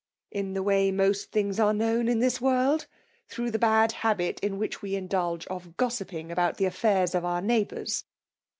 'In 0.31 0.53
the 0.55 0.63
way 0.63 0.89
most 0.91 1.31
things 1.31 1.59
are 1.59 1.75
known 1.75 2.07
in 2.07 2.17
this 2.21 2.41
world: 2.41 2.87
through 3.27 3.51
the 3.51 3.59
bad 3.59 3.91
habit 3.91 4.39
in 4.39 4.57
which 4.57 4.81
we 4.81 4.93
injfiilge 4.93 5.45
of 5.45 5.77
gossiping 5.77 6.31
about 6.31 6.57
the 6.57 6.65
aflFairs 6.65 7.13
of 7.13 7.23
our 7.23 7.39
neighbours. 7.39 8.05